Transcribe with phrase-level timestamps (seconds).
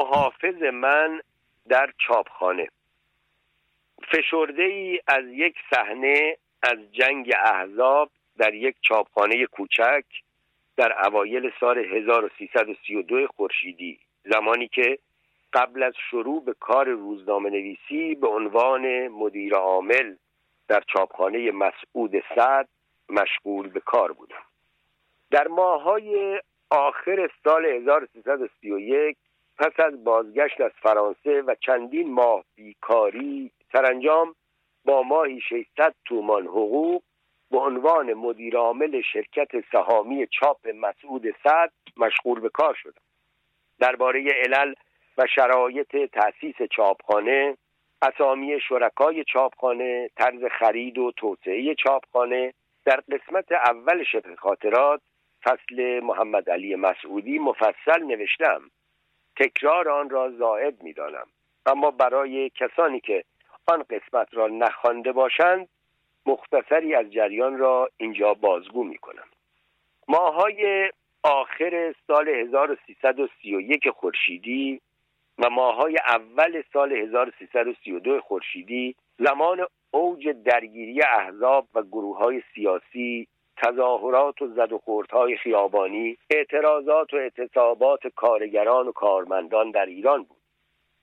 [0.00, 1.20] محافظ من
[1.68, 2.68] در چاپخانه.
[4.12, 10.04] فشرده ای از یک صحنه از جنگ احزاب در یک چاپخانه کوچک
[10.76, 14.98] در اوایل سال 1332 خورشیدی زمانی که
[15.52, 20.16] قبل از شروع به کار روزنامه نویسی به عنوان مدیر عامل
[20.68, 22.68] در چاپخانه مسعود سعد
[23.08, 24.44] مشغول به کار بودم.
[25.30, 26.40] در ماهای
[26.70, 29.16] آخر سال 1331
[29.60, 34.34] پس از بازگشت از فرانسه و چندین ماه بیکاری سرانجام
[34.84, 37.02] با ماهی 600 تومان حقوق
[37.50, 43.02] به عنوان مدیر عامل شرکت سهامی چاپ مسعود سعد مشغول به کار شدم.
[43.80, 44.74] درباره علل
[45.18, 47.56] و شرایط تأسیس چاپخانه
[48.02, 52.54] اسامی شرکای چاپخانه طرز خرید و توسعه چاپخانه
[52.84, 55.00] در قسمت اول شبه خاطرات
[55.44, 58.70] فصل محمد علی مسعودی مفصل نوشتم.
[59.36, 61.26] تکرار آن را زائد می‌دانم.
[61.66, 63.24] اما برای کسانی که
[63.66, 65.68] آن قسمت را نخوانده باشند
[66.26, 69.26] مختصری از جریان را اینجا بازگو می کنم
[70.08, 70.90] ماهای
[71.22, 74.80] آخر سال 1331 خورشیدی
[75.38, 83.28] و ماهای اول سال 1332 خورشیدی زمان اوج درگیری احزاب و گروه های سیاسی
[83.62, 90.40] تظاهرات و زد و خوردهای خیابانی اعتراضات و اعتصابات کارگران و کارمندان در ایران بود.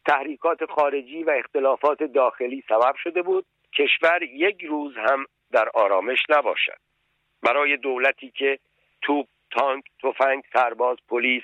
[0.05, 3.45] تحریکات خارجی و اختلافات داخلی سبب شده بود
[3.77, 6.77] کشور یک روز هم در آرامش نباشد.
[7.43, 8.59] برای دولتی که
[9.01, 11.43] توپ تانک تفنگ سرباز پلیس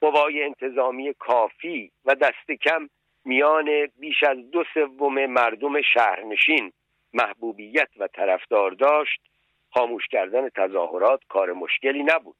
[0.00, 2.88] قوای انتظامی کافی و دست کم
[3.24, 6.72] میان بیش از دو سوم مردم شهرنشین
[7.12, 9.20] محبوبیت و طرفدار داشت
[9.74, 12.36] خاموش کردن تظاهرات کار مشکلی نبود.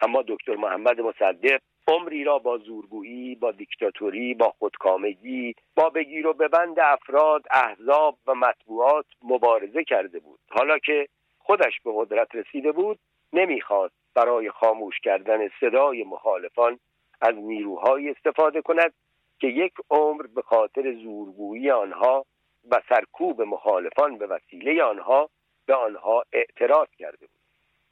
[0.00, 6.32] اما دکتر محمد مصدق عمری را با زورگویی با دیکتاتوری با خودکامگی با بگیر و
[6.32, 10.38] ببند افراد احزاب و مطبوعات مبارزه کرده بود.
[10.50, 12.98] حالا که خودش به قدرت رسیده بود
[13.32, 16.78] نمی‌خواست برای خاموش کردن صدای مخالفان
[17.20, 18.92] از نیروهایی استفاده کند
[19.40, 22.24] که یک عمر به خاطر زورگویی آنها
[22.70, 25.30] و سرکوب مخالفان به وسیله آنها
[25.66, 27.42] به آنها اعتراض کرده بود.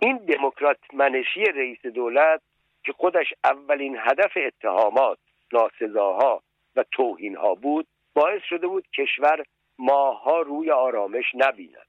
[0.03, 2.43] این دموکرات منشی رئیس دولت
[2.85, 5.19] که خودش اولین هدف اتهامات
[5.53, 6.43] ناسزاها
[6.77, 9.45] و توهینها بود باعث شده بود کشور
[9.79, 11.87] ماهها روی آرامش نبیند.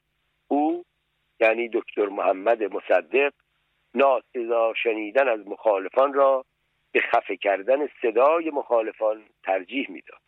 [0.48, 0.84] او
[1.40, 3.34] یعنی دکتر محمد مصدق
[3.96, 6.46] ناسزا شنیدن از مخالفان را
[6.92, 10.22] به خفه کردن صدای مخالفان ترجیح می‌داد.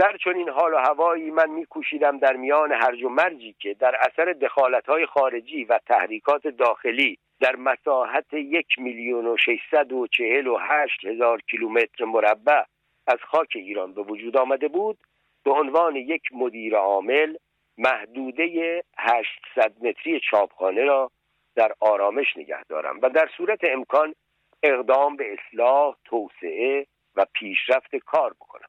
[0.00, 4.32] در چنین حال و هوایی من میکوشیدم در میان هرج و مرجی که در اثر
[4.32, 11.04] دخالتهای خارجی و تحریکات داخلی در مساحت یک میلیون و ششصد و چهل و هشت
[11.04, 12.62] هزار کیلومتر مربع
[13.06, 14.98] از خاک ایران به وجود آمده بود
[15.44, 17.36] به عنوان یک مدیر عامل
[17.78, 21.10] محدوده 800 متری چاپخانه را
[21.56, 24.14] در آرامش نگه دارم و در صورت امکان
[24.62, 26.86] اقدام به اصلاح، توسعه
[27.16, 28.68] و پیشرفت کار بکنم.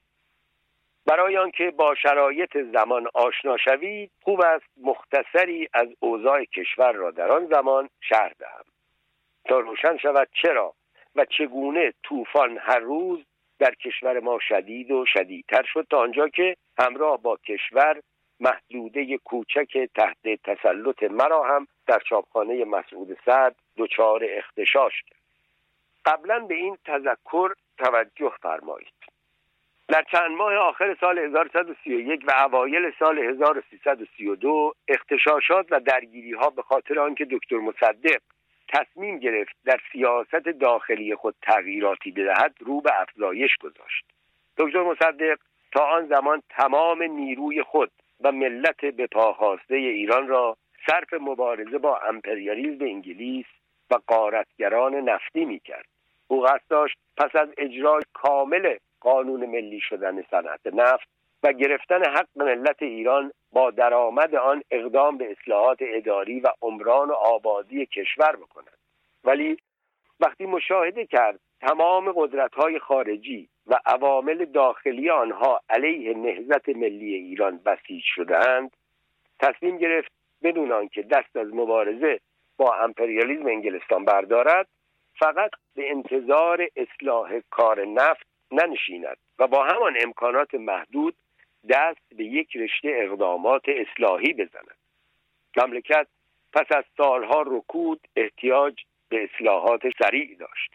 [1.06, 7.32] برای آنکه با شرایط زمان آشنا شوید خوب است مختصری از اوضاع کشور را در
[7.32, 8.64] آن زمان شهر دهم.
[9.46, 10.74] تا روشن شود چرا
[11.16, 13.26] و چگونه طوفان هر روز
[13.60, 18.02] در کشور ما شدید و شدیدتر شد تا آنجا که همراه با کشور
[18.40, 25.22] محدوده کوچک تحت تسلط مرا هم در چاپخانه مسعود سعد دچار اختشاش کرد.
[26.06, 29.01] قبلا به این تذکر توجه فرمایید.
[29.92, 36.62] در چند ماه آخر سال 1131 و اوایل سال 1332 اختشاشات و درگیری ها به
[36.62, 38.22] خاطر آنکه دکتر مصدق
[38.70, 44.06] تصمیم گرفت در سیاست داخلی خود تغییراتی بدهد رو به افزایش گذاشت.
[44.58, 45.38] دکتر مصدق
[45.72, 47.92] تا آن زمان تمام نیروی خود
[48.22, 50.58] و ملت به پاخواسته ایران را
[50.90, 53.46] صرف مبارزه با امپریالیزم انگلیس
[53.92, 55.86] و قارتگران نفتی می‌کرد.
[56.28, 61.08] او قصد داشت پس از اجرای کامل قانون ملی شدن صنعت نفت
[61.44, 67.14] و گرفتن حق ملت ایران با درآمد آن اقدام به اصلاحات اداری و عمران و
[67.14, 68.78] آبادی کشور بکند.
[69.24, 69.58] ولی
[70.20, 77.58] وقتی مشاهده کرد تمام قدرت های خارجی و عوامل داخلی آنها علیه نهزت ملی ایران
[77.58, 78.72] بسیج شدهاند
[79.40, 80.12] تصمیم گرفت
[80.44, 82.20] بدون آنکه دست از مبارزه
[82.58, 84.68] با امپریالیزم انگلستان بردارد
[85.20, 91.16] فقط به انتظار اصلاح کار نفت ننشیند و با همان امکانات محدود
[91.70, 94.78] دست به یک رشته اقدامات اصلاحی بزند.
[95.58, 96.08] مملکت
[96.54, 98.74] پس از سالها رکود احتیاج
[99.10, 100.72] به اصلاحات سریع داشت.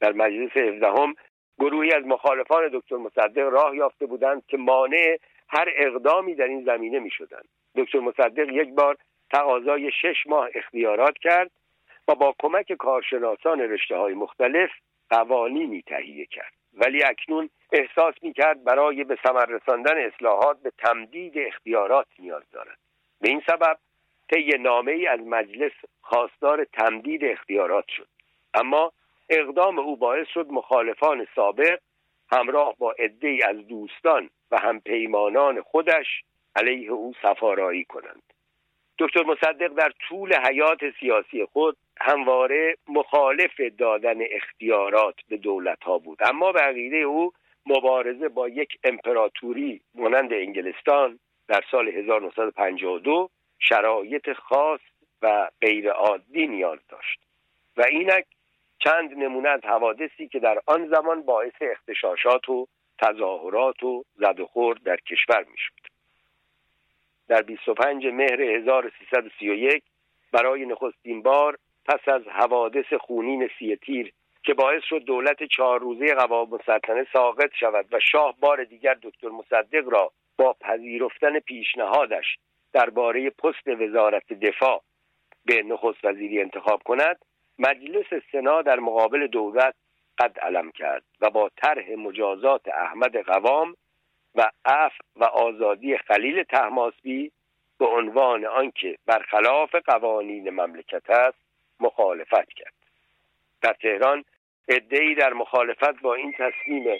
[0.00, 1.14] در مجلس هفدهم
[1.58, 5.18] گروهی از مخالفان دکتر مصدق راه یافته بودند که مانع
[5.48, 8.96] هر اقدامی در این زمینه می شدند دکتر مصدق یک بار
[9.30, 11.50] تقاضای شش ماه اختیارات کرد
[12.08, 14.70] و با کمک کارشناسان رشته های مختلف
[15.10, 16.52] قوانینی تهیه کرد.
[16.80, 22.78] ولی اکنون احساس می کرد برای به ثمر رساندن اصلاحات به تمدید اختیارات نیاز دارد.
[23.20, 23.78] به این سبب
[24.32, 28.08] طی نامه ای از مجلس خواستار تمدید اختیارات شد.
[28.54, 28.92] اما
[29.28, 31.78] اقدام او باعث شد مخالفان سابق
[32.32, 36.06] همراه با عدهای از دوستان و همپیمانان خودش
[36.56, 38.22] علیه او سفارایی کنند.
[38.98, 46.18] دکتر مصدق در طول حیات سیاسی خود همواره مخالف دادن اختیارات به دولت ها بود.
[46.20, 47.32] اما به عقیده او
[47.66, 51.18] مبارزه با یک امپراتوری مانند انگلستان
[51.48, 54.80] در سال 1952 شرایط خاص
[55.22, 57.20] و غیر عادی نیاز داشت.
[57.76, 58.24] و اینک
[58.78, 62.66] چند نمونه از حوادثی که در آن زمان باعث اختشاشات و
[62.98, 65.72] تظاهرات و زد و خورد در کشور می‌شد.
[67.28, 69.82] در 25 مهر 1331
[70.32, 71.58] برای نخستین بار
[71.90, 77.50] پس از حوادث خونین سی تیر که باعث شد دولت چهار روزه قوام مسلطنه ساقط
[77.60, 82.38] شود و شاه بار دیگر دکتر مصدق را با پذیرفتن پیشنهادش
[82.72, 84.82] درباره پست وزارت دفاع
[85.44, 87.24] به نخست وزیری انتخاب کند
[87.58, 89.74] مجلس سنا در مقابل دولت
[90.18, 93.76] قد علم کرد و با طرح مجازات احمد قوام
[94.34, 97.32] و عف و آزادی خلیل تحماسبی
[97.78, 101.49] به عنوان آنکه برخلاف قوانین مملکت است
[101.80, 102.74] مخالفت کرد.
[103.62, 104.24] در تهران
[104.68, 106.98] ادعی در مخالفت با این تصمیم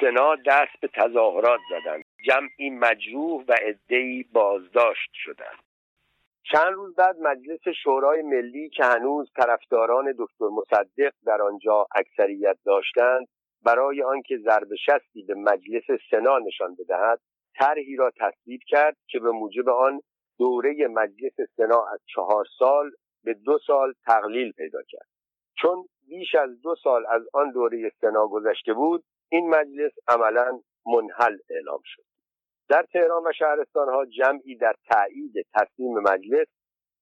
[0.00, 2.04] سنا دست به تظاهرات زدند.
[2.26, 5.58] جمعی مجروح و ادعی بازداشت شدند.
[6.52, 13.28] چند روز بعد مجلس شورای ملی که هنوز طرفداران دکتر مصدق در آنجا اکثریت داشتند
[13.62, 17.20] برای آنکه ضرب شستی به مجلس سنا نشان بدهد
[17.58, 20.00] طرحی را تصویب کرد که به موجب آن
[20.38, 22.90] دوره مجلس سنا از چهار سال
[23.24, 25.08] به دو سال تقلیل پیدا کرد.
[25.60, 31.38] چون بیش از دو سال از آن دوره سنا گذشته بود این مجلس عملا منحل
[31.50, 32.02] اعلام شد.
[32.68, 36.46] در تهران و شهرستانها جمعی در تایید تصمیم مجلس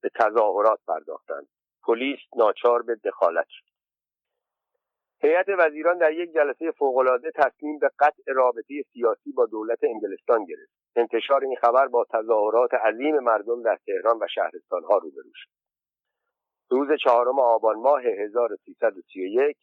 [0.03, 1.49] به تظاهرات پرداختند.
[1.83, 3.67] پلیس ناچار به دخالت شد.
[5.21, 10.73] هیئت وزیران در یک جلسه فوقالعاده تصمیم به قطع رابطه سیاسی با دولت انگلستان گرفت.
[10.97, 15.56] انتشار این خبر با تظاهرات عظیم مردم در تهران و شهرستانها روبرو شد.
[16.71, 19.57] روز چهارم آبان ماه 1331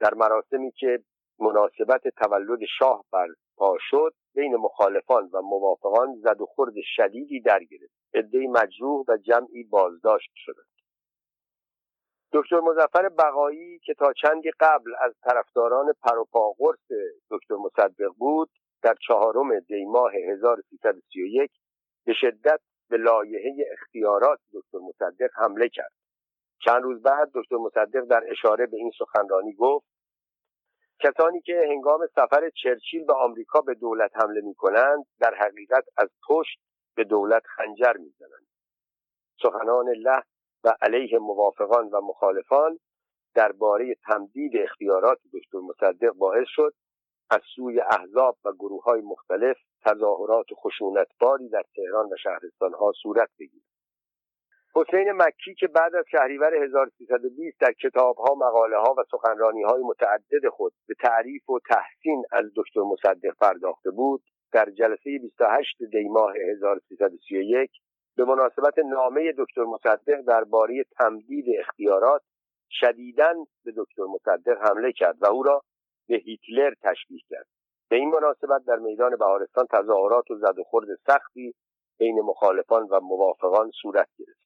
[0.00, 1.02] در مراسمی که
[1.38, 7.94] مناسبت تولد شاه برپا شد بین مخالفان و موافقان زد و خورد شدیدی در گرفت.
[8.14, 10.66] عدهای مجروح و جمعی بازداشت شدند.
[12.32, 16.86] دکتر مزفر بقایی که تا چندی قبل از طرفداران پروپاگورس
[17.30, 18.50] دکتر مصدق بود
[18.82, 21.50] در چهارم دی ماه 1331
[22.06, 22.60] به شدت
[22.90, 25.92] به لایحه اختیارات دکتر مصدق حمله کرد.
[26.64, 29.86] چند روز بعد دکتر مصدق در اشاره به این سخنرانی گفت
[31.00, 36.08] کسانی که هنگام سفر چرچیل به آمریکا به دولت حمله می کنند در حقیقت از
[36.28, 36.60] پشت
[36.96, 38.46] به دولت خنجر می زنند.
[39.42, 40.22] سخنان له
[40.64, 42.78] و علیه موافقان و مخالفان
[43.34, 46.74] درباره تمدید اختیارات دکتر مصدق باعث شد
[47.30, 53.69] از سوی احزاب و گروه های مختلف تظاهرات خشونتباری در تهران و شهرستانها صورت بگیرد
[54.74, 60.48] حسین مکی که بعد از شهریور 1320 در کتابها مقاله ها و سخنرانی های متعدد
[60.48, 64.22] خود به تعریف و تحسین از دکتر مصدق پرداخته بود
[64.52, 67.70] در جلسه 28 دی ماه 1331
[68.16, 72.22] به مناسبت نامه دکتر مصدق درباره تمدید اختیارات
[72.70, 73.34] شدیداً
[73.64, 75.62] به دکتر مصدق حمله کرد و او را
[76.08, 77.46] به هیتلر تشبیه کرد.
[77.88, 81.54] به این مناسبت در میدان بهارستان تظاهرات و زد و خورد سختی
[81.98, 84.39] بین مخالفان و موافقان صورت گرفت.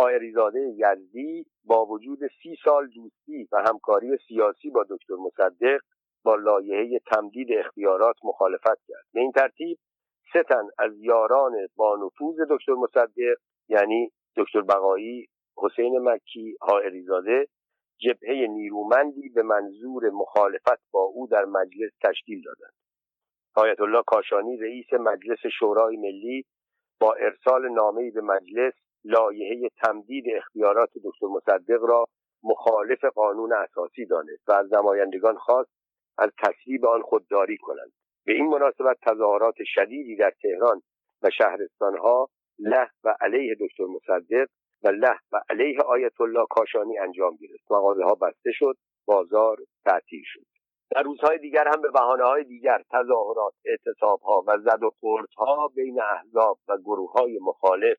[0.00, 5.80] خائریزاده یزدی با وجود سی سال دوستی و همکاری سیاسی با دکتر مصدق
[6.24, 9.04] با لایحه تمدید اختیارات مخالفت کرد.
[9.12, 9.78] به این ترتیب
[10.32, 13.36] سه تن از یاران با نفوذ دکتر مصدق
[13.68, 15.26] یعنی دکتر بقایی
[15.56, 17.48] حسین مکی حائریزاده
[18.00, 22.74] جبهه نیرومندی به منظور مخالفت با او در مجلس تشکیل دادند.
[23.54, 26.44] آیت الله کاشانی رئیس مجلس شورای ملی
[27.00, 28.74] با ارسال نامه‌ای به مجلس
[29.04, 32.06] لایحه تمدید اختیارات دکتر مصدق را
[32.42, 35.70] مخالف قانون اساسی دانست و از نمایندگان خواست
[36.18, 37.92] از تصویب آن خودداری کنند.
[38.24, 40.82] به این مناسبت تظاهرات شدیدی در تهران
[41.22, 42.28] و شهرستانها
[42.58, 44.46] له و علیه دکتر مصدق
[44.82, 47.72] و له و علیه آیت الله کاشانی انجام گرفت.
[47.72, 48.76] مغازه ها بسته شد
[49.06, 50.46] بازار تعطیل شد.
[50.90, 54.90] در روزهای دیگر هم به بحانه های دیگر تظاهرات اعتصاب ها و زد و
[55.38, 57.98] ها بین احزاب و گروه های مخالف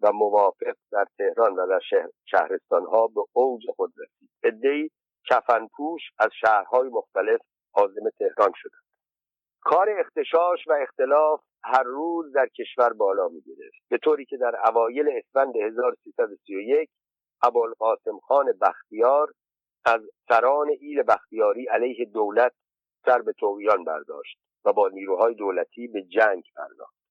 [0.00, 1.80] و موافق در تهران و در
[2.24, 4.30] شهرستان ها به اوج خود رسید.
[4.44, 4.90] عدهای
[5.30, 7.40] کفنپوش از شهرهای مختلف
[7.74, 8.84] عازم تهران شدند.
[9.60, 14.68] کار اختشاش و اختلاف هر روز در کشور بالا می گرفت به طوری که در
[14.68, 16.90] اوایل اسفند 1331
[17.42, 19.32] ابوالقاسم خان بختیار
[19.84, 22.52] از سران ایل بختیاری علیه دولت
[23.04, 27.03] سر به تویان برداشت و با نیروهای دولتی به جنگ پرداخت.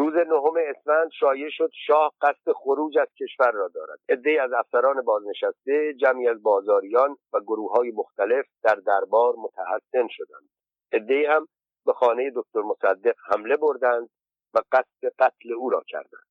[0.00, 3.98] روز نهم اسفند شایع شد شاه قصد خروج از کشور را دارد.
[4.08, 10.48] عدهای از افسران بازنشسته جمعی از بازاریان و گروه های مختلف در دربار متحسن شدند.
[10.92, 11.46] عدهای هم
[11.86, 14.08] به خانه دکتر مصدق حمله بردند
[14.54, 16.26] و قصد قتل او را کردند.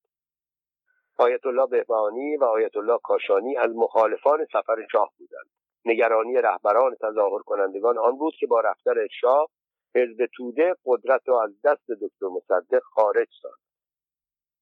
[1.17, 5.49] آیت الله بهبانی و آیت الله کاشانی از مخالفان سفر شاه بودند.
[5.85, 9.47] نگرانی رهبران تظاهر کنندگان آن بود که با رفتن شاه
[9.95, 13.59] حزب توده قدرت را از دست دکتر مصدق خارج ساند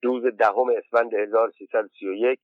[0.04, 2.40] روز دهم اسفند 1331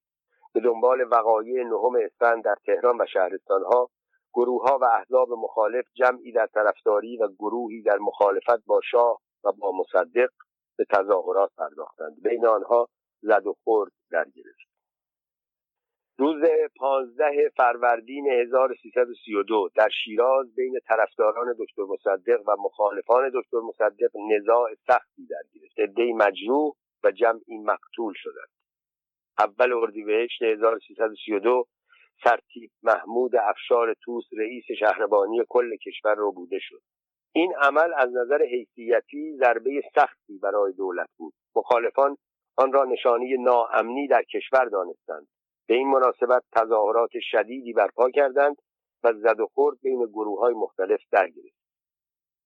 [0.53, 3.89] به دنبال وقایع نهم اسفند در تهران و شهرستانها
[4.33, 9.51] گروه ها و احزاب مخالف جمعی در طرفداری و گروهی در مخالفت با شاه و
[9.51, 10.29] با مصدق
[10.77, 12.21] به تظاهرات پرداختند.
[12.23, 12.87] بین آنها
[13.21, 14.72] زد و خورد در گرفت
[16.23, 16.43] روز
[16.75, 25.25] پانزده فروردین 1332 در شیراز بین طرفداران دکتر مصدق و مخالفان دکتر مصدق نزاع سختی
[25.29, 28.49] در گرفت عدهای مجروح و جمعی مقتول شدند.
[29.39, 31.67] اول اردیبهشت 1332
[32.23, 36.81] سرتیب محمود افشار توس رئیس شهربانی کل کشور رو بوده شد.
[37.33, 41.33] این عمل از نظر حیثیتی ضربه سختی برای دولت بود.
[41.55, 42.17] مخالفان
[42.57, 45.27] آن را نشانی ناامنی در کشور دانستند.
[45.67, 48.55] به این مناسبت تظاهرات شدیدی برپا کردند
[49.03, 51.63] و زد و خورد بین گروه های مختلف در گرفت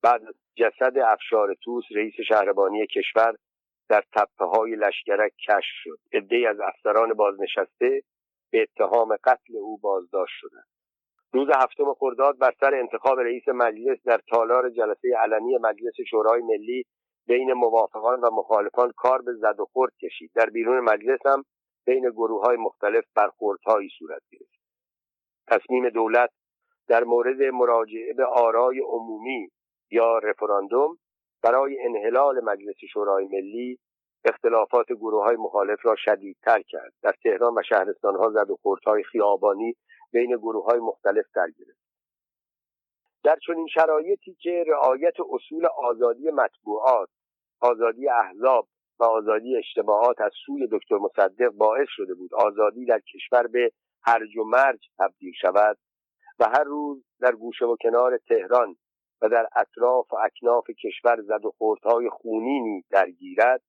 [0.03, 0.21] بعد
[0.55, 3.36] جسد افشار توس رئیس شهربانی کشور
[3.89, 6.00] در تپه های لشگرک کشف شد.
[6.13, 8.01] عدهای از افسران بازنشسته
[8.51, 10.67] به اتهام قتل او بازداشت شدند.
[11.33, 16.86] روز هفتم خرداد بر سر انتخاب رئیس مجلس در تالار جلسه علنی مجلس شورای ملی
[17.27, 20.31] بین موافقان و مخالفان کار به زد و خورد کشید.
[20.36, 21.43] در بیرون مجلس هم
[21.88, 24.60] بین گروه های مختلف برخوردهایی صورت گرفت.
[25.48, 26.29] تصمیم دولت
[26.88, 29.50] در مورد مراجعه به آرای عمومی
[29.91, 30.98] یا رفراندوم
[31.44, 33.79] برای انحلال مجلس شورای ملی
[34.25, 36.94] اختلافات گروه های مخالف را شدیدتر کرد.
[37.01, 39.75] در تهران و شهرستانها زد و خوردهای خیابانی
[40.12, 41.88] بین گروه های مختلف در گرفت.
[43.24, 47.10] در چنین شرایطی که رعایت اصول آزادی مطبوعات
[47.62, 48.67] آزادی احزاب
[48.99, 53.71] و آزادی اشتباهات از سوی دکتر مصدق باعث شده بود آزادی در کشور به
[54.03, 55.77] هرج و مرج تبدیل شود
[56.39, 58.75] و هر روز در گوشه و کنار تهران
[59.21, 63.61] و در اطراف و اکناف کشور زد و خوردهای خونینی درگیرد.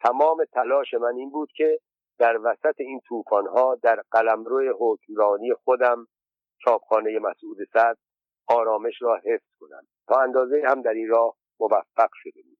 [0.00, 1.78] تمام تلاش من این بود که
[2.18, 6.06] در وسط این طوفانها در قلمرو حکمرانی خودم
[6.64, 7.96] چاپخانه مسعود صد
[8.48, 9.86] آرامش را حفظ کنم.
[10.08, 12.53] تا اندازه هم در این راه موفق شده بودم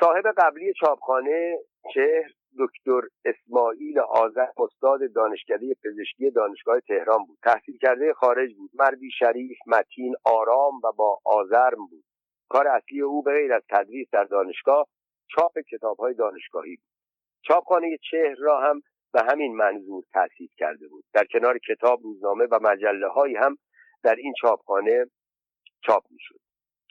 [0.00, 1.58] صاحب قبلی چاپخانه
[1.94, 7.38] چهر دکتر اسماعیل آذر استاد دانشکده پزشکی دانشگاه تهران بود.
[7.42, 8.70] تحصیل کرده خارج بود.
[8.74, 12.04] مردی شریف متین آرام و با آزرم بود.
[12.48, 14.86] کار اصلی او به غیر از تدریس در دانشگاه
[15.34, 16.88] چاپ کتاب های دانشگاهی بود.
[17.42, 18.80] چاپخانه چهر را هم
[19.12, 21.04] به همین منظور تأسیس کرده بود.
[21.12, 23.56] در کنار کتاب روزنامه و مجله هایی هم
[24.02, 25.06] در این چاپخانه
[25.86, 26.40] چاپ می‌شد.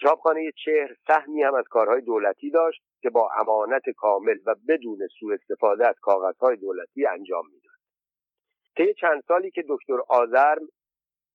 [0.02, 2.87] چاپخانه چهر سهمی هم از کارهای دولتی داشت.
[3.02, 7.78] که با امانت کامل و بدون سوء استفاده از کاغذهای دولتی انجام می‌داد.
[8.78, 10.68] طی چند سالی که دکتر آزرم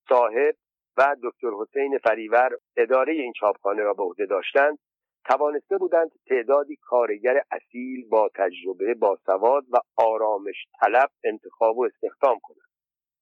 [0.09, 0.55] صاحب
[0.97, 4.79] و دکتر حسین فریور اداره این چاپخانه را به عهده داشتند
[5.25, 12.39] توانسته بودند تعدادی کارگر اصیل با تجربه با سواد و آرامش طلب انتخاب و استخدام
[12.43, 12.69] کنند.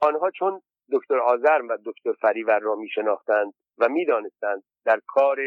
[0.00, 0.60] آنها چون
[0.92, 5.38] دکتر آزرم و دکتر فریور را می شناختند و می‌دانستند در کار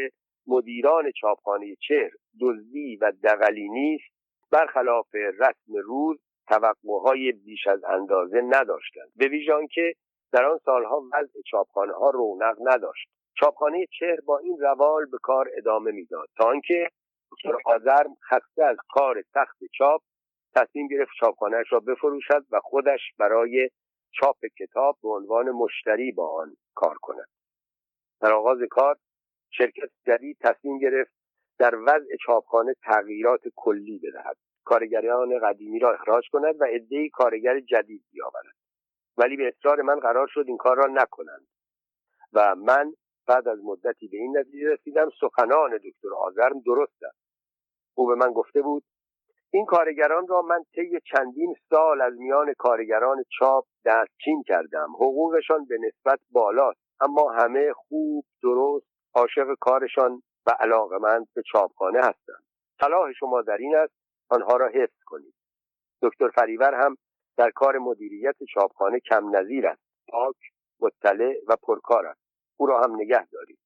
[0.46, 2.10] مدیران چاپخانه چهر
[2.40, 4.14] دزدی و دقلی نیست
[4.52, 9.10] برخلاف رسم روز توقعهای بیش از اندازه نداشتند.
[9.16, 9.94] به ویژان که
[10.32, 13.08] در آن سالها وضع چاپخانه ها رونق نداشت.
[13.40, 16.88] چاپخانه چهر با این روال به کار ادامه می‌داد تا آنکه
[17.32, 20.02] دکتر آزرم خسته از کار سخت چاپ
[20.54, 23.70] تصمیم گرفت چاپخانهاش را بفروشد و خودش برای
[24.10, 27.28] چاپ کتاب به عنوان مشتری با آن کار کند.
[28.20, 28.96] در آغاز کار
[29.50, 31.23] شرکت جدید تصمیم گرفت
[31.58, 34.36] در وضع چاپخانه تغییرات کلی بدهد.
[34.64, 38.54] کارگران قدیمی را اخراج کند و عدهای کارگر جدید بیاورد.
[39.16, 41.46] ولی به اصرار من قرار شد این کار را نکنند.
[42.32, 42.92] و من
[43.26, 47.18] بعد از مدتی به این نتیجه رسیدم سخنان دکتر آزرم درست است.
[47.94, 48.84] او به من گفته بود
[49.50, 54.92] این کارگران را من طی چندین سال از میان کارگران چاپ دستچین کردم.
[54.94, 62.44] حقوقشان به نسبت بالاست اما همه خوب درست عاشق کارشان و علاقمند به چاپخانه هستند
[62.80, 63.94] صلاح شما در این است
[64.28, 65.34] آنها را حفظ کنید.
[66.02, 66.96] دکتر فریور هم
[67.36, 69.82] در کار مدیریت چاپخانه کم نظیر است.
[70.08, 70.36] پاک
[70.80, 72.20] مطلع و پرکار است.
[72.56, 73.58] او را هم نگه دارید.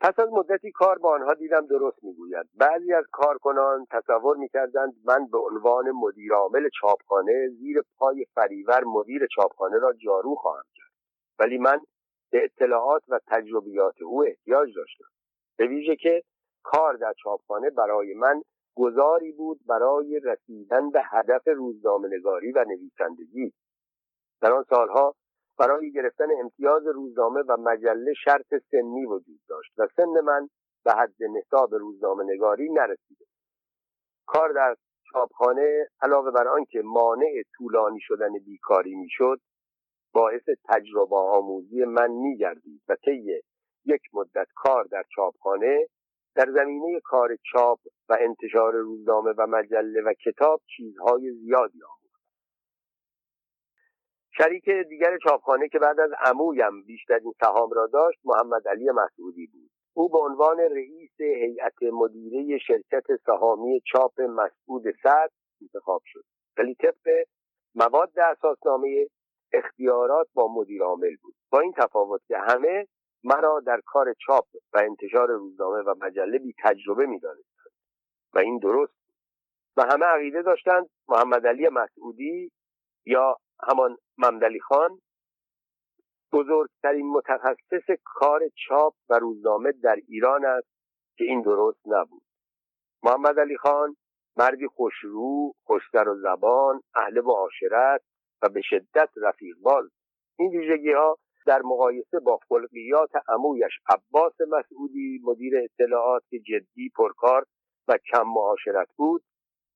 [0.00, 2.46] پس از مدتی کار با آنها دیدم درست می‌گوید.
[2.54, 9.78] بعضی از کارکنان تصور می‌کردند من به عنوان مدیرعامل چاپخانه زیر پای فریور مدیر چاپخانه
[9.78, 10.92] را جارو خواهم کرد.
[11.38, 11.80] ولی من
[12.30, 15.15] به اطلاعات و تجربیات او احتیاج داشتم.
[15.58, 16.22] به ویژه که
[16.62, 18.42] کار در چاپخانه برای من
[18.76, 23.52] گذاری بود برای رسیدن به هدف روزنامهنگاری و نویسندگی.
[24.40, 25.14] در آن سالها
[25.58, 30.48] برای گرفتن امتیاز روزنامه و مجله شرط سنی وجود داشت و سن من
[30.84, 33.24] به حد نصاب روزنامه نگاری نرسیده.
[34.26, 34.76] کار در
[35.12, 39.40] چاپخانه علاوه بر آنکه مانع طولانی شدن بیکاری می‌شد
[40.12, 43.42] باعث تجربه آموزی من میگردید و طی
[43.84, 44.02] یک
[44.36, 45.86] مدت کار در چاپخانه
[46.34, 47.78] در زمینه کار چاپ
[48.08, 52.20] و انتشار روزنامه و مجله و کتاب چیزهای زیادی آموختم
[54.38, 59.70] شریک دیگر چاپخانه که بعد از عمویم بیشترین سهام را داشت محمد علی مسعودی بود.
[59.94, 65.30] او به عنوان رئیس هیئت مدیره شرکت سهامی چاپ مسعود سعد
[65.62, 66.24] انتخاب شد.
[66.58, 67.24] ولی طبق
[67.74, 69.06] مواد اساسنامه
[69.52, 71.34] اختیارات با مدیر عامل بود.
[71.50, 72.86] با این تفاوت که همه
[73.26, 77.72] مرا در کار چاپ و انتشار روزنامه و مجله بی تجربه می دانستند
[78.34, 78.96] و این درست
[79.76, 82.52] و همه عقیده داشتند محمد علی مسعودی
[83.06, 83.36] یا
[83.68, 85.00] همان ممدلی خان
[86.32, 90.68] بزرگترین متخصص کار چاپ و روزنامه در ایران است
[91.18, 92.22] که این درست نبود.
[93.02, 93.96] محمد علی خان
[94.36, 98.02] مردی خوشرو خوشتر و زبان اهل و عاشرت
[98.42, 99.90] و به شدت رفیق باز
[100.38, 107.44] این ویژگی ها در مقایسه با خلقیات عمویش عباس مسعودی مدیر اطلاعات جدی پرکار
[107.88, 109.22] و کم معاشرت بود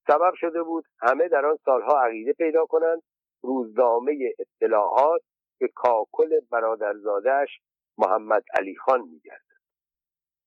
[0.07, 3.03] سبب شده بود همه در آن سالها عقیده پیدا کنند
[3.43, 5.23] روزنامه اطلاعات
[5.61, 7.61] به کاکل برادرزادهش
[7.99, 9.41] محمد علی خان میگردد.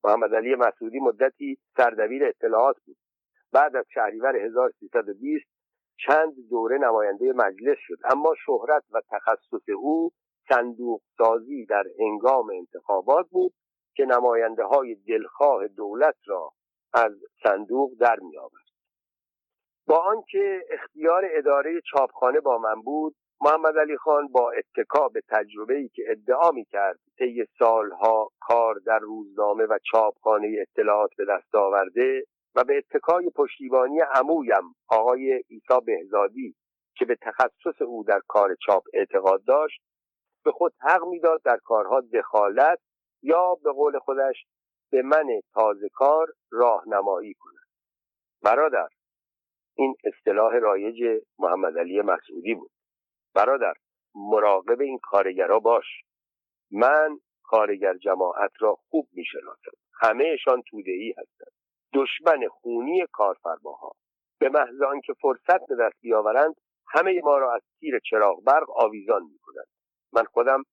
[0.03, 2.97] محمد علی مسعودی مدتی سردبیر اطلاعات بود.
[3.51, 5.45] بعد از شهریور 1320
[5.97, 10.11] چند دوره نماینده مجلس شد اما شهرت و تخصص او
[10.49, 13.53] صندوق سازی در هنگام انتخابات بود
[13.95, 16.51] که نماینده های دلخواه دولت را
[16.93, 17.11] از
[17.43, 18.63] صندوق در می آورد.
[19.87, 25.75] با آنکه اختیار اداره چاپخانه با من بود محمد علی خان با اتکا به تجربه
[25.75, 31.55] ای که ادعا می کرد طی سالها کار در روزنامه و چاپخانه اطلاعات به دست
[31.55, 32.23] آورده
[32.55, 36.55] و به اتکای پشتیبانی عمویم آقای عیسی بهزادی
[36.95, 39.81] که به تخصص او در کار چاپ اعتقاد داشت
[40.45, 42.79] به خود حق می‌داد در کارها دخالت
[43.21, 44.45] یا به قول خودش
[44.91, 47.67] به من تازه کار راهنمایی کند.
[48.43, 48.87] برادر
[49.75, 52.71] این اصطلاح رایج محمد علی مسعودی بود.
[53.35, 53.73] برادر
[54.15, 55.85] مراقب این کارگرا باش.
[56.71, 59.71] من کارگر جماعت را خوب می‌شناسم.
[60.01, 61.51] همهشان تودهای هستند.
[61.93, 63.91] دشمن خونی کارفرماها.
[64.39, 66.55] به محض آنکه فرصت به دست بیاورند
[66.87, 69.67] همه ما را از تیر چراغ برق آویزان می‌کنند.
[70.15, 70.63] من خودم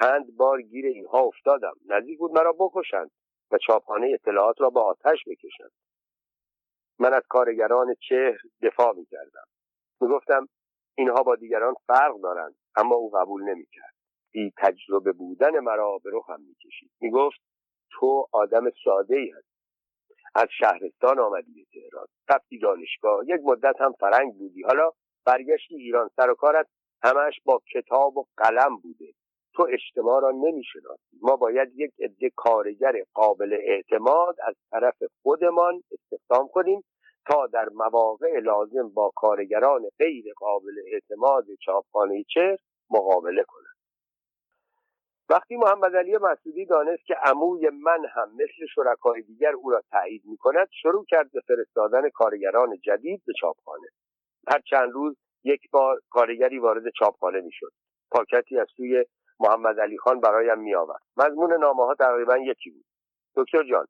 [0.00, 1.74] چند بار گیر اینها افتادم.
[1.86, 3.10] نزدیک بود مرا بکشند
[3.50, 5.72] و چاپخانه اطلاعات را به آتش بکشند.
[6.98, 9.44] من از کارگران چهر دفاع می‌کردم.
[10.00, 10.48] می‌گفتم
[10.98, 13.94] اینها با دیگران فرق دارند اما او قبول نمی‌کرد.
[14.32, 16.90] بی تجربه بودن مرا به رخم می‌کشید.
[17.00, 17.40] می‌گفت
[17.90, 19.48] تو آدم ساده ای هست
[20.34, 22.06] از شهرستان آمدی به تهران.
[22.30, 23.24] رفتی دانشگاه.
[23.24, 24.62] یک مدت هم فرنگ بودی.
[24.62, 24.90] حالا
[25.26, 26.10] برگشتی ایران.
[26.16, 26.66] سر و کارت
[27.02, 29.12] همش با کتاب و قلم بوده.
[29.54, 31.18] تو اجتماع را نمی‌شناسی.
[31.22, 36.84] ما باید یک عده کارگر قابل اعتماد از طرف خودمان استخدام کنیم
[37.30, 42.56] تا در مواقع لازم با کارگران غیر قابل اعتماد چاپخانه چه
[42.90, 43.78] مقابله کنند.
[45.30, 50.22] وقتی محمد علی مسعودی دانست که عموی من هم مثل شرکای دیگر او را تایید
[50.24, 53.88] می کند شروع کرد به فرستادن کارگران جدید به چاپخانه.
[54.48, 57.72] هر چند روز یک بار کارگری وارد چاپخانه می‌شد.
[58.10, 59.04] پاکتی از سوی
[59.40, 62.84] محمد علی خان برایم می آورد مضمون نامه ها تقریبا یکی بود.
[63.36, 63.86] دکتر جان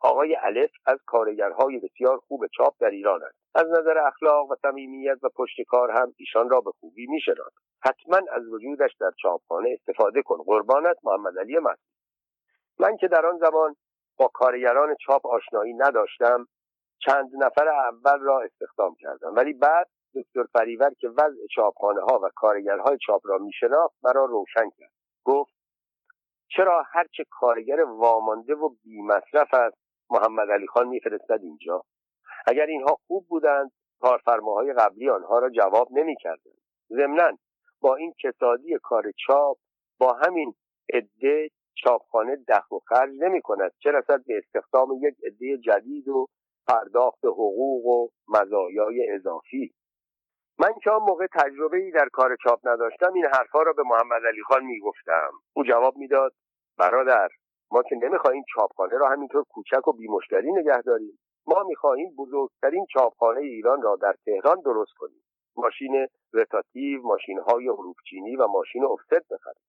[0.00, 3.38] آقای الف از کارگرهای بسیار خوب چاپ در ایران است.
[3.54, 7.50] از نظر اخلاق و صمیمیت و پشت کار هم ایشان را به خوبی می‌شناسم
[7.84, 10.42] حتما از وجودش در چاپخانه استفاده کن.
[10.46, 11.78] قربانت محمد علی مسعود
[12.78, 13.76] من که در آن زمان
[14.16, 16.46] با کارگران چاپ آشنایی نداشتم
[16.98, 19.34] چند نفر اول را استخدام کردم.
[19.34, 24.70] ولی بعد دکتر فریور که وضع چاپخانه ها و کارگرهای چاپ را میشناخت مرا روشن
[24.78, 24.92] کرد.
[25.24, 25.54] گفت
[26.56, 29.76] چرا هرچه کارگر وامانده و بیمصرف است
[30.10, 31.82] محمد علی خان میفرستد اینجا؟
[32.46, 33.70] اگر اینها خوب بودند
[34.00, 36.58] کارفرماهای قبلی آنها را جواب نمی‌کردند.
[36.90, 37.38] ضمنا
[37.80, 39.58] با این کسادی کار چاپ
[39.98, 40.54] با همین
[40.94, 46.26] عده چاپخانه دخل و خرج نمی کند چه رسد به استخدام یک عده جدید و
[46.68, 49.74] پرداخت حقوق و مزایای اضافی؟
[50.62, 54.26] من که آن موقع تجربه ای در کار چاپ نداشتم این حرفها را به محمد
[54.26, 56.32] علی خان می گفتم او جواب می‌داد
[56.78, 57.28] برادر
[57.70, 61.18] ما که نمی‌خواهیم چاپخانه را همینطور کوچک و بیمشتری نگه داریم.
[61.46, 65.22] ما می‌خواهیم بزرگترین چاپخانه ایران را در تهران درست کنیم.
[65.56, 69.62] ماشین رتاتیو ماشین های حروفچینی و ماشین افست بخریم.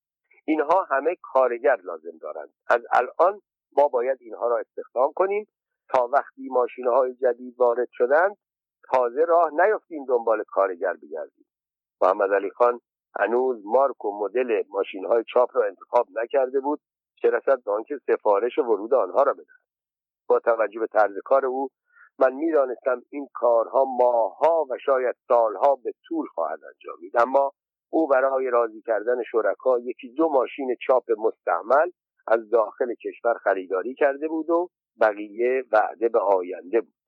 [0.45, 2.49] اینها همه کارگر لازم دارند.
[2.69, 3.41] از الان
[3.77, 5.47] ما باید اینها را استخدام کنیم
[5.89, 8.37] تا وقتی ماشین های جدید وارد شدند
[8.91, 11.45] تازه راه نیفتیم دنبال کارگر بگردیم.
[12.01, 12.79] محمد علی خان
[13.19, 16.79] هنوز مارک و مدل ماشین های چاپ را انتخاب نکرده بود
[17.21, 19.63] چه رسد به آنکه سفارش ورود آنها را بدهد.
[20.27, 21.69] با توجه به طرز کار او
[22.19, 27.17] من می‌دانستم این کارها ماهها و شاید سالها به طول خواهد انجامید.
[27.17, 27.51] اما
[27.89, 31.91] او برای راضی کردن شرکا یکی دو ماشین چاپ مستعمل
[32.27, 34.69] از داخل کشور خریداری کرده بود و
[35.01, 37.02] بقیه وعده به آینده بود.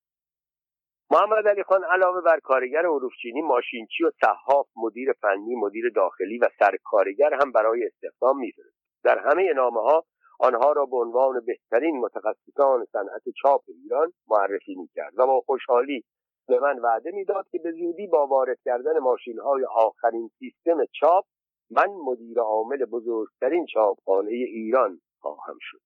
[1.11, 6.49] محمد علی خان علاوه بر کارگر عروفچینی ماشینچی و صحاف مدیر فنی مدیر داخلی و
[6.59, 10.05] سرکارگر هم برای استخدام میفرست در همه نامه ها
[10.39, 16.03] آنها را به عنوان بهترین متخصصان صنعت چاپ ایران معرفی می‌کرد و با خوشحالی
[16.47, 21.25] به من وعده می‌داد که به زودی با وارد کردن ماشین های آخرین سیستم چاپ
[21.71, 25.81] من مدیر عامل بزرگترین چاپخانه ایران خواهم شد.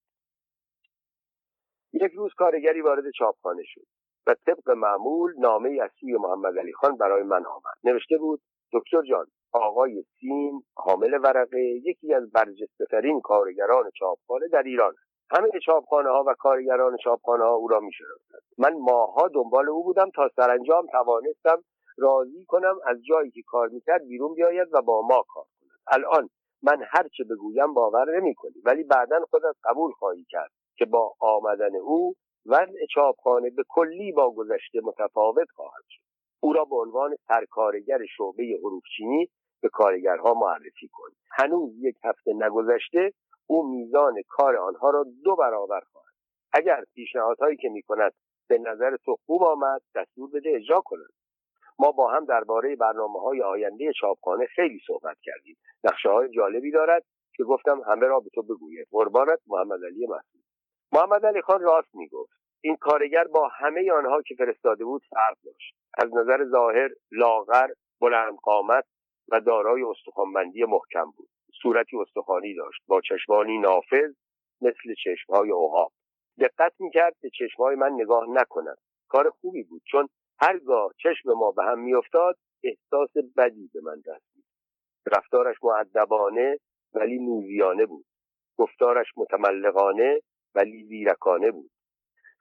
[1.93, 3.98] یک روز کارگری وارد چاپخانه شد.
[4.29, 7.75] و طبق معمول نامه از سوی محمد علی خان برای من آمد.
[7.83, 8.41] نوشته بود
[8.73, 12.85] دکتر جان آقای سین حامل ورقه یکی از برجسته
[13.23, 14.93] کارگران چاپخانه در ایران
[15.31, 17.91] همه چاپخانه ها و کارگران چاپخانه ها او را می
[18.57, 21.63] من ماها دنبال او بودم تا سرانجام توانستم
[21.97, 25.71] راضی کنم از جایی که کار می‌کرد بیرون بیاید و با ما کار کند.
[25.87, 26.29] الان
[26.63, 31.75] من هرچه بگویم باور نمی کنی ولی بعدا خودت قبول خواهی کرد که با آمدن
[31.75, 36.01] او وضع چاپخانه به کلی با گذشته متفاوت خواهد شد.
[36.39, 39.29] او را به عنوان سرکارگر شعبه حروفچینی
[39.61, 43.13] به کارگرها معرفی کن هنوز یک هفته نگذشته
[43.47, 46.13] او میزان کار آنها را دو برابر خواهد.
[46.53, 48.13] اگر پیشنهادهایی که می‌کند
[48.47, 51.13] به نظر تو خوب آمد دستور بده اجرا کنند.
[51.79, 55.57] ما با هم درباره برنامه های آینده چاپخانه خیلی صحبت کردیم.
[55.83, 57.03] نقشه های جالبی دارد
[57.35, 60.07] که گفتم همه را به تو بگوید قربانت محمد علی
[60.91, 62.33] محمد علی خان راست می‌گفت.
[62.61, 65.75] این کارگر با همه آنها که فرستاده بود فرق داشت.
[65.97, 67.67] از نظر ظاهر لاغر
[68.01, 68.85] بلند قامت
[69.31, 71.29] و دارای استخوانبندی محکم بود.
[71.61, 72.81] صورتی استخوانی داشت.
[72.87, 74.13] با چشمانی نافذ
[74.61, 75.91] مثل چشمهای اوهاب
[76.39, 78.77] دقت می‌کرد به چشمهای من نگاه نکند.
[79.07, 80.07] کار خوبی بود چون
[80.41, 84.25] هرگاه چشم ما به هم میافتاد احساس بدی به من دست
[85.07, 86.59] رفتارش معدبانه
[86.93, 88.05] ولی موزیانه بود.
[88.57, 90.19] گفتارش متملقانه
[90.55, 91.71] ولی زیرکانه بود.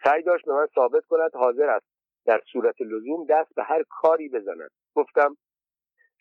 [0.04, 1.86] سعی داشت به من ثابت کند حاضر است
[2.26, 4.70] در صورت لزوم دست به هر کاری بزند.
[4.94, 5.36] گفتم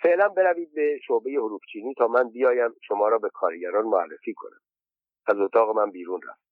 [0.02, 4.60] فعلا بروید به شعبه حروفچینی تا من بیایم شما را به کارگران معرفی کنم.
[5.28, 6.48] از اتاق من بیرون رفت.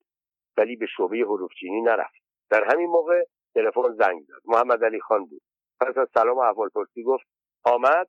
[0.58, 2.24] ولی به شعبه حروفچینی نرفت.
[2.50, 3.24] در همین موقع
[3.56, 4.42] تلفن زنگ زد.
[4.46, 5.42] محمد علی خان بود.
[5.80, 7.26] پس از سلام و احوالپرسی گفت
[7.64, 8.08] آمد؟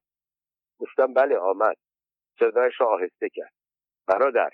[0.79, 1.77] گفتم بله آمد.
[2.39, 3.53] صدایش را آهسته کرد.
[4.07, 4.51] برادر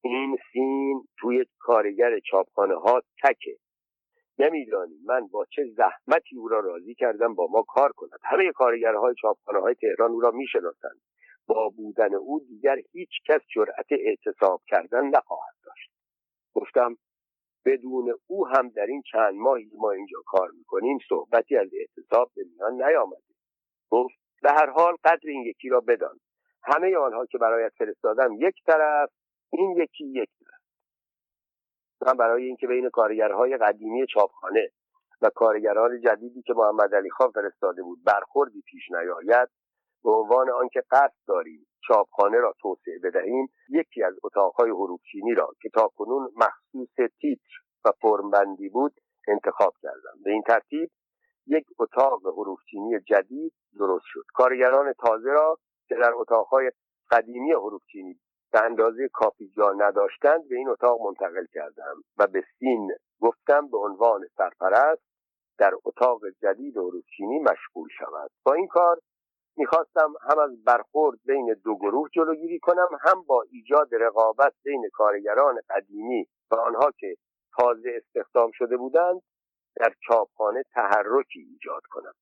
[0.00, 3.56] این سین توی کارگر چاپخانه ها تکه.
[4.38, 8.18] نمیدانی من با چه زحمتی او را راضی کردم با ما کار کند.
[8.22, 11.00] همه کارگرهای چاپخانه های تهران او را می‌شناسند.
[11.46, 15.90] با بودن او دیگر هیچ کس جرأت اعتصاب کردن نخواهد داشت.
[16.54, 16.96] گفتم
[17.64, 22.44] بدون او هم در این چند ماهی ما اینجا کار می‌کنیم صحبتی از اعتصاب به
[22.52, 23.22] میان نیامده.
[23.90, 26.18] گفت به هر حال قدر این یکی را بدان.
[26.62, 29.10] همه آنها که برایت فرستادم یک طرف
[29.52, 30.28] این یکی یک
[32.06, 34.70] من برای اینکه بین کارگرهای قدیمی چاپخانه
[35.22, 39.48] و کارگران جدیدی که محمد علی خان فرستاده بود برخوردی پیش نیاید
[40.04, 45.68] به عنوان آنکه قصد داریم چاپخانه را توسعه بدهیم یکی از اتاقهای حروفچینی را که
[45.68, 48.94] تاکنون مخصوص تیتر و فرمبندی بود
[49.28, 50.22] انتخاب کردم.
[50.24, 50.90] به این ترتیب
[51.46, 54.24] یک اتاق حروفچینی جدید درست شد.
[54.34, 55.58] کارگران تازه را
[55.88, 56.72] که در اتاقهای
[57.10, 58.20] قدیمی حروفچینی
[58.52, 63.78] به اندازه کافی جا نداشتند به این اتاق منتقل کردم و به سین گفتم به
[63.78, 65.02] عنوان سرپرست
[65.58, 68.30] در اتاق جدید روچینی مشغول شود.
[68.44, 68.98] با این کار
[69.56, 75.60] می‌خواستم هم از برخورد بین دو گروه جلوگیری کنم هم با ایجاد رقابت بین کارگران
[75.70, 77.16] قدیمی و آنها که
[77.58, 79.22] تازه استخدام شده بودند
[79.76, 82.12] در چاپخانه تحرکی ایجاد کنم.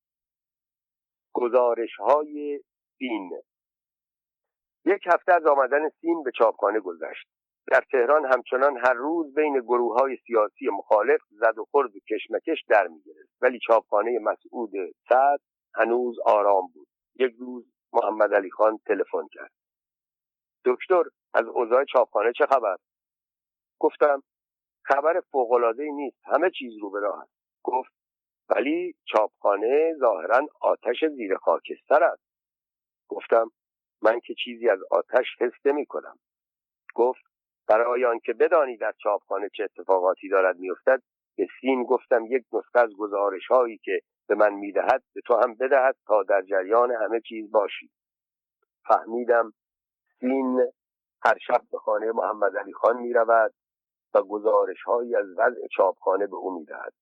[1.34, 2.60] گزارش های
[2.98, 3.40] سین
[4.86, 7.28] یک هفته از آمدن سین به چاپخانه گذشت.
[7.66, 12.64] در تهران همچنان هر روز بین گروه های سیاسی مخالف زد و خورد و کشمکش
[12.68, 13.02] در می
[13.40, 14.70] ولی چاپخانه مسعود
[15.08, 15.40] سعد
[15.74, 16.88] هنوز آرام بود.
[17.18, 19.52] یک روز محمد علی خان تلفن کرد.
[20.64, 21.02] دکتر
[21.34, 22.76] از اوضاع چاپخانه چه خبر؟
[23.78, 24.22] گفتم
[24.84, 26.18] خبر فوقالعاده نیست.
[26.24, 27.26] همه چیز رو به راه
[27.62, 27.92] گفت
[28.48, 32.22] ولی چاپخانه ظاهرا آتش زیر خاکستر است.
[33.08, 33.50] گفتم
[34.06, 36.18] من که چیزی از آتش حس نمی کنم
[36.94, 37.24] گفت
[37.68, 41.02] برای آنکه بدانی در چاپخانه چه اتفاقاتی دارد میافتد
[41.36, 45.54] به سین گفتم یک نسخه از گزارش هایی که به من می‌دهد به تو هم
[45.54, 47.90] بدهد تا در جریان همه چیز باشی.
[48.88, 49.52] فهمیدم
[50.20, 50.60] سین
[51.24, 53.54] هر شب به خانه محمد علی خان می رود
[54.14, 56.92] و گزارش هایی از وضع چاپخانه به او می‌دهد.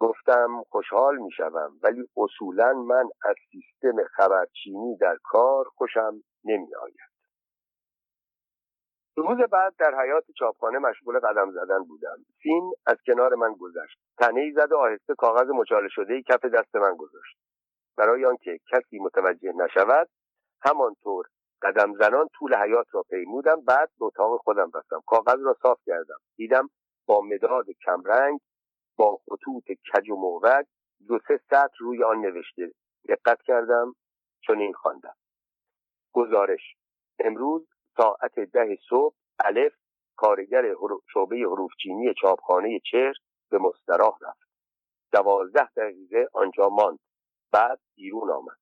[0.00, 7.10] گفتم خوشحال می‌شوم ولی اصولا من از سیستم خبرچینی در کار خوشم نمی آید
[9.16, 12.16] روز بعد در حیات چاپخانه مشغول قدم زدن بودم.
[12.42, 13.98] سین از کنار من گذشت.
[14.18, 17.36] تنه زد و آهسته کاغذ مچاله شده کف دست من گذاشت.
[17.96, 20.08] برای آنکه کسی متوجه نشود
[20.62, 21.26] همانطور
[21.62, 26.18] قدم زنان طول حیات را پیمودم بعد به اتاق خودم رفتم کاغذ را صاف کردم.
[26.36, 26.68] دیدم
[27.06, 28.40] با مداد کمرنگ
[29.00, 30.66] با خطوط کج و موج
[31.08, 32.72] دو سه سطر روی آن نوشته.
[33.08, 33.94] دقت کردم
[34.40, 35.16] چون این خواندم.
[36.12, 36.76] گزارش
[37.18, 39.74] امروز ساعت ده صبح الف
[40.16, 40.74] کارگر
[41.14, 43.14] شعبه حروفچینی چاپخانه چهر
[43.50, 44.50] به مستراح رفت.
[45.12, 46.98] دوازده دقیقه آنجا ماند.
[47.52, 48.58] بعد بیرون آمد.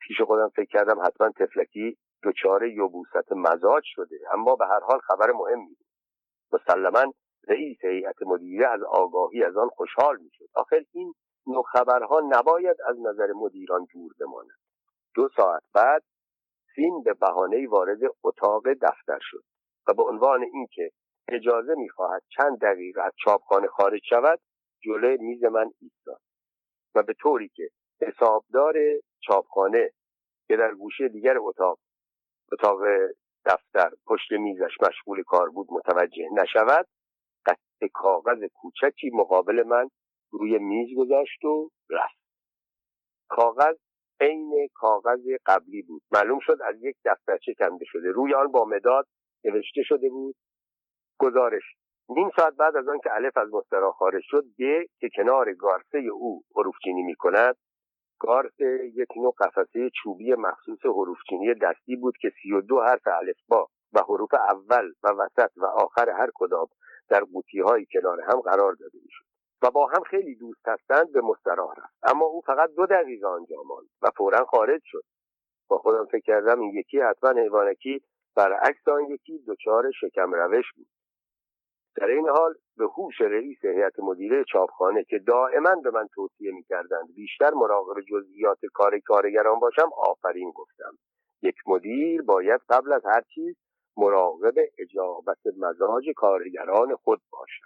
[0.00, 5.32] پیش خودم فکر کردم حتما تفلکی دچار یبوست مزاج شده اما به هر حال خبر
[5.32, 5.86] مهمی بود
[6.52, 7.12] مسلما
[7.48, 10.48] رئیس هیئت مدیره از آگاهی از آن خوشحال می‌شد.
[10.54, 11.14] آخر این
[11.46, 14.58] نوع خبرها نباید از نظر مدیران دور بماند.
[15.14, 16.02] دو ساعت بعد
[16.74, 19.44] سین به بهانه وارد اتاق دفتر شد
[19.88, 20.90] و به عنوان اینکه
[21.28, 24.40] اجازه می‌خواهد چند دقیقه از چاپخانه خارج شود
[24.84, 26.20] جلوی میز من ایستاد
[26.94, 27.68] و به طوری که
[28.00, 28.74] حسابدار
[29.20, 29.90] چاپخانه
[30.48, 31.78] که در گوشه دیگر اتاق
[32.52, 32.80] اتاق
[33.44, 36.86] دفتر پشت میزش مشغول کار بود متوجه نشود
[37.92, 39.88] کاغذ کوچکی مقابل من
[40.32, 42.18] روی میز گذاشت و رفت.
[43.28, 43.76] کاغذ
[44.20, 46.02] عین کاغذ قبلی بود.
[46.12, 48.10] معلوم شد از یک دفترچه کنده شده.
[48.10, 49.06] روی آن با مداد
[49.44, 50.36] نوشته شده بود
[51.18, 51.62] گزارش.
[52.08, 56.42] نیم ساعت بعد از آنکه الف از مسترا خارج شد به که کنار گارسه او
[56.56, 57.56] حروفچینی می کند
[58.20, 63.02] گارسه یک نوع قفسه چوبی مخصوص حروفچینی دستی بود که سی و دو حرف
[63.48, 66.66] با و حروف اول و وسط و آخر هر کدام
[67.12, 69.24] در قوطی های کنار هم قرار داده می‌شد
[69.62, 71.94] و با هم خیلی دوست هستند به مستراح رفت.
[72.02, 75.04] اما او فقط دو دقیقه آنجا ماند و فورا خارج شد.
[75.68, 78.00] با خودم فکر کردم این یکی حتما حیوانکی
[78.36, 80.86] برعکس آن یکی دچار شکم روش بود.
[81.96, 87.14] در این حال به هوش رئیس هیئت مدیره چاپخانه که دائما به من توصیه می‌کردند
[87.14, 90.98] بیشتر مراقب جزئیات کار کارگران باشم آفرین گفتم.
[91.42, 93.56] یک مدیر باید قبل از هر چیز
[93.96, 97.64] مراقب اجابت مزاج کارگران خود باشد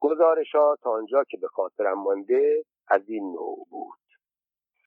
[0.00, 0.54] گزارش
[0.86, 4.03] آنجا که به خاطرم مانده از این نوع بود.